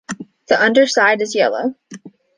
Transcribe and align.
The 0.47 0.59
underside 0.59 1.21
is 1.21 1.35
yellow. 1.35 1.75